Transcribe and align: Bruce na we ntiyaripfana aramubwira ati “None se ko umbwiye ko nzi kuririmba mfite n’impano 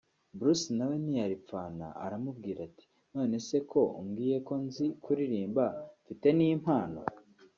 Bruce 0.37 0.67
na 0.77 0.85
we 0.91 0.95
ntiyaripfana 1.03 1.85
aramubwira 2.05 2.59
ati 2.67 2.85
“None 3.13 3.35
se 3.47 3.57
ko 3.71 3.81
umbwiye 3.99 4.37
ko 4.47 4.53
nzi 4.65 4.85
kuririmba 5.03 5.65
mfite 6.01 6.27
n’impano 6.37 6.99